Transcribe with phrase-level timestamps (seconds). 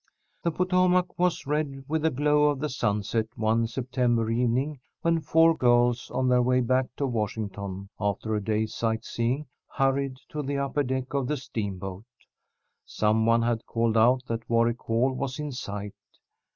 [0.41, 5.55] The Potomac was red with the glow of the sunset one September evening, when four
[5.55, 9.45] girls, on their way back to Washington after a day's sightseeing,
[9.75, 12.05] hurried to the upper deck of the steamboat.
[12.83, 15.93] Some one had called out that Warwick Hall was in sight.